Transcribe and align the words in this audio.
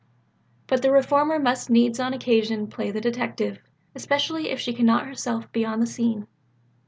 But 0.65 0.81
the 0.81 0.89
reformer 0.91 1.37
must 1.37 1.69
needs 1.69 1.99
on 1.99 2.11
occasion 2.11 2.65
play 2.65 2.89
the 2.89 2.99
detective 2.99 3.59
especially 3.93 4.49
if 4.49 4.59
she 4.59 4.73
cannot 4.73 5.05
herself 5.05 5.51
be 5.51 5.63
on 5.63 5.79
the 5.79 5.85
scene. 5.85 6.25